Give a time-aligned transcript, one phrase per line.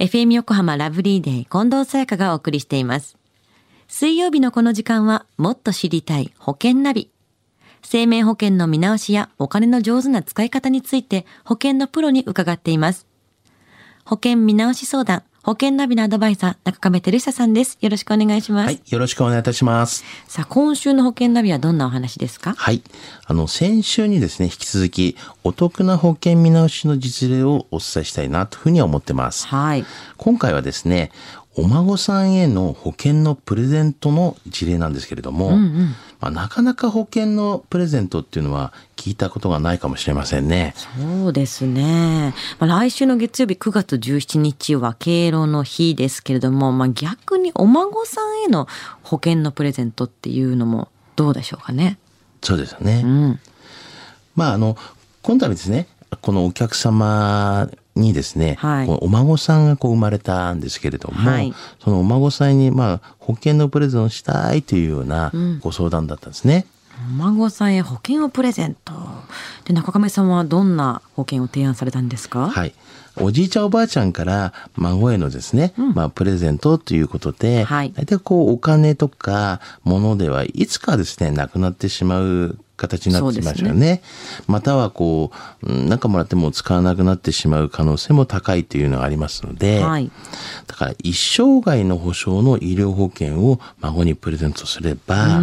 [0.00, 3.18] FM 横浜ラブリーデー近藤沙耶香がお送りしています。
[3.86, 7.10] 水曜日のこの時間はもっと知りたい保険ナビ。
[7.82, 13.06] 生命保険の見直しやお金の上手な使い方について保険のプロに伺っています。
[14.06, 17.76] 保険見直し相談、保険ナビのアドバイザー、中亀照久さんです。
[17.80, 18.66] よろしくお願いします。
[18.66, 20.04] はい、よろしくお願いいたします。
[20.28, 22.54] さあ、今週の保険ナビはどんなお話ですか？
[22.56, 22.84] はい。
[23.24, 29.48] あの、先週にですね、引き続き、お得な保険見直しの実例をお伝えしたいなというふうに思ってます。
[29.48, 29.84] はい。
[30.18, 31.10] 今回はですね、
[31.56, 35.56] お孫さんへの保険のプレゼントの事例なんですけれども、
[36.20, 40.74] まあ、なかなか保険のプレゼントっていうのは聞いたことがないかもしれませんね。
[40.76, 42.34] そうですね。
[42.60, 48.68] まあ、来週の月曜日9月17日は敬老の日ですけれども、まあ、逆にお孫さんへの
[49.02, 51.98] 保険のプレゼントっていうのもどうでしょうかね。
[52.42, 53.02] そうですよね。
[53.04, 53.40] うん。
[54.36, 54.76] まあ、あの、
[55.22, 55.88] 今度はですね、
[56.22, 66.66] このお客様にですね、はいお孫さんがこう生まれたんですけれども、はいそのお孫さんに、まあ、保険のプレゼントをしたいというようなご相談だったんですね。
[67.10, 68.92] お孫さんへ保険をプレゼント。
[69.64, 72.50] で、中亀さんはどんな保険を提案されたんですか？
[72.50, 72.74] はい。
[73.16, 84.02] おじいちゃんおばあちゃんから孫へのですね、まあプレゼントということで、はい大体こうお金とか物ではいつかですね、なくなってしまう形になってしまいますよね。
[84.46, 85.30] またはこ
[85.62, 90.10] う、うんなんかもらっても使わなくなってしまう可能性も高いというのがありますので、はい。
[90.66, 95.42] だから一生涯の保証の医療保険を孫にプレゼントすれば、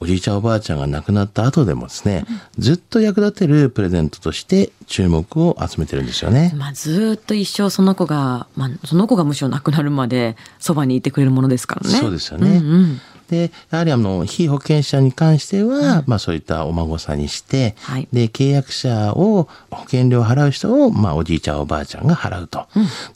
[0.00, 2.26] おじいちゃんおばあちゃんが亡くなった後でもですね、
[2.58, 6.52] ずっと役立てるプレゼントとして注目を集めてるんですよね。
[6.56, 11.96] まあ、ずーっと一生その子が、まあ、その子がむしろ亡くなるまでそばにいてくれるものですからね。
[11.96, 12.56] そうですよね。
[12.58, 18.08] うんうんで、やはりあの、被保険者に関しては、まあそういったお孫さんにして、はい。
[18.12, 22.66] で、契約者を、保険料を払う人を、まあおじいちゃんおばあちゃんが払うと。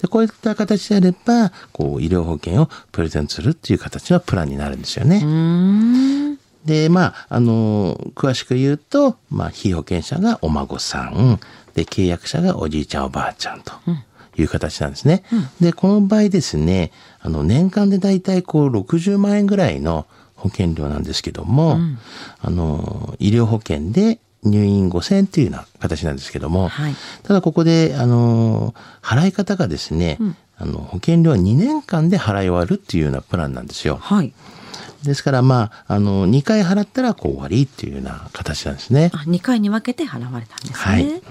[0.01, 6.39] で、こういった形であれば、こう、医療保険をプレゼントするっていう形のプランになるんですよね。
[6.65, 11.41] で、まあ、あの、詳しく言うと、まあ、被保険者がお孫さん、
[11.75, 13.73] で、契約者がおじいちゃんおばあちゃんと
[14.41, 15.23] いう形なんですね。
[15.61, 21.79] で、この場合ですね、あの、年間でだいたいこう、60万円ぐらいの保険料なんですけども、
[22.41, 30.19] あの、医療保険で入院5000円っていうような形なんですけども、はいただここで、あの、払い方がですね、
[30.57, 33.97] あの、保険料は2年間で払い終わるっていうようなプランなんですよ。
[34.01, 34.33] はい。
[35.03, 39.11] ですから、まあ、あの、2回払ったらこう終わりっていうような形なんですね。
[39.15, 40.75] あ、2回に分けて払われたんですね。
[40.75, 41.23] はい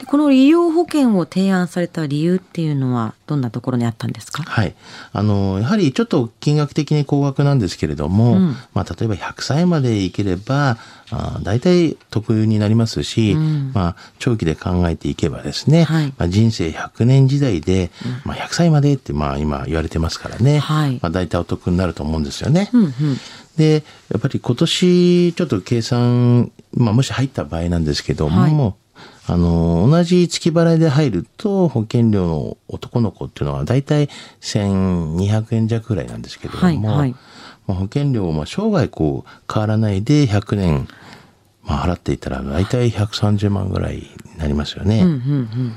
[0.00, 4.42] でこの医療保険を提案された理由っていうのはどんなところにあったんですか？
[4.42, 4.74] はい。
[5.12, 8.38] あの、やはりちょっと金額的に高額なんですけれども、
[8.72, 10.78] まあ、例えば100歳まで生きれば、
[11.12, 13.34] あ大体得になりますし、
[13.74, 16.06] まあ、長期で考えていけばですね、はい。
[16.16, 17.90] まあ、人生100年時代で、
[18.24, 20.98] まあ、100歳までって、まあ、今言われてますからね、はい。
[21.02, 22.70] まあ、大体お得になると思うんですよね。
[22.72, 22.92] うんうん。
[23.56, 28.74] で、やっぱり今年ちょっと計算、まあもし入った場合なんですけども、はい
[29.30, 34.08] あの、同じ月払いで入ると保険料の男の子っていうのは大体
[34.40, 37.10] 1200円弱ぐらいなんですけれども、はいはい
[37.68, 40.88] まあ、保険料も生涯こう変わらないで100年、
[41.62, 45.02] まあ、払っていたら大体130万ぐらいになりますよね。
[45.02, 45.72] うんうんうん。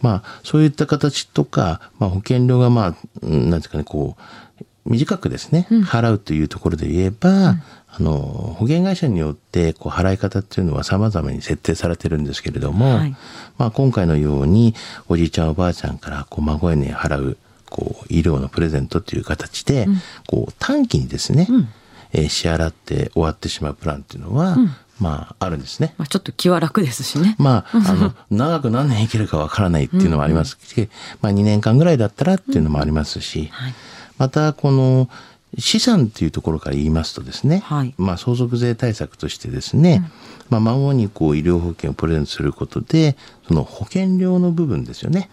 [0.00, 4.22] まあ、そういった形とか、まあ、保険料が、まあ、うんなんですかね、こう、
[4.84, 7.56] 短くですね、払うというところで言えば、
[7.94, 13.16] あの、保険会社によって、こう、払い方っていうのは様々に設定されてるんですけれども、はい。
[13.58, 14.74] まあ、今回のように、
[15.08, 17.36] おじいちゃんおばあちゃんから、こう、孫へに払う、
[17.68, 19.86] こう、医療のプレゼントという形で、
[20.26, 21.46] こう、短期にですね、
[22.12, 24.56] えー支払って終わってしまうプランっていうのは、
[24.98, 25.94] まあ、あるんですね。
[25.96, 27.36] まあ、ちょっと気は楽ですしね。
[27.38, 30.88] まあ、あの、長く何年生きるかわからないっていうのもありますし、
[31.20, 33.74] まあ2年間ぐらいだったらっていうのもありますし、はい
[34.22, 35.08] またこの
[35.58, 37.92] 資産っていうところから言いますとですね、はい。
[37.98, 40.08] まあ相続税対策としてですね、
[40.48, 43.16] まあ孫にこう医療保険をプレゼントすることで、
[43.48, 45.28] その保険料の部分ですよね。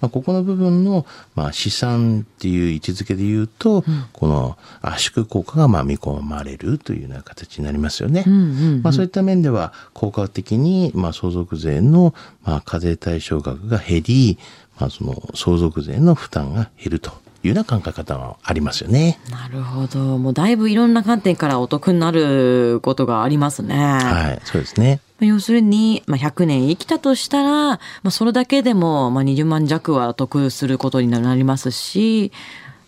[0.00, 1.06] まあここの部分の、
[1.36, 8.24] まあ資産っていう位置づけで言うと、この圧縮効果がまあ見込まれるというような形になりますよね。
[8.26, 8.36] うんう
[8.78, 8.82] ん。
[8.82, 14.38] まあそういった面では効果的にまあ相続税のまあ課税対象額が減り、
[14.80, 17.12] まあその相続税の負担が減ると
[17.44, 19.20] いうような考え方はありますよね。
[19.30, 20.18] なるほど。
[20.18, 23.76] もうだいぶいろんな観点からお得になることがありますね。
[23.76, 25.00] はい、そうですね。
[25.18, 32.32] まあ要するに、まあ、100年生きたとしたら、まあ、それだけでも、まあ、20万弱は得することになりますし、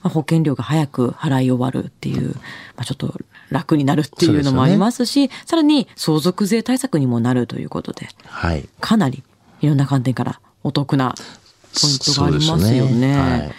[0.03, 2.41] まあ、保険料が早く払い終わるっていう、ま
[2.79, 3.15] あ、ちょっと
[3.51, 8.67] 楽になるっていうのもありますし、さらに相続税対策にもなるということで、はい。
[8.81, 9.23] かなり
[9.61, 11.15] いろんな観点からお得な
[11.81, 13.53] ポイントがありますよね。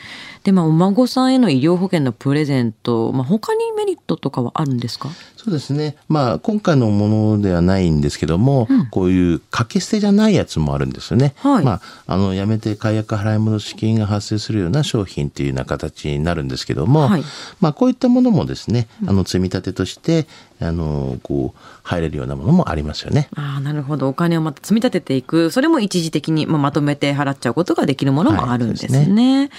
[0.47, 5.09] でまあ、お孫さんへの医療保険のプレゼント、まあ、他にメリットとかはあるんですか？
[5.35, 5.97] そうですね。
[6.07, 11.33] まあ、今回のものではないんですけども、こういう掛け捨てじゃないやつもあるんですよね。
[11.39, 17.23] はいまあ、あの、やめて解約払い戻し金が発生するような商品っていうような形になるんですけども、はい
[17.59, 20.27] まあ、こういったものもですね、あの、積み立てとして、
[20.61, 23.27] あの、こう、入れるようなものもありますよね。
[23.35, 24.07] ああ、なるほど。
[24.07, 25.51] お金をまた積み立てていく。
[25.51, 29.49] それも一時的に、まあ、まとめて払っちゃうことができるものもあるんですはい。